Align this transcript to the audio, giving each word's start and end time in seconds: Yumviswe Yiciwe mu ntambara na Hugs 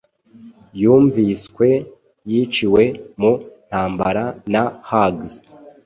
Yumviswe 0.81 1.67
Yiciwe 2.29 2.83
mu 3.19 3.31
ntambara 3.67 4.23
na 4.53 4.63
Hugs 4.89 5.33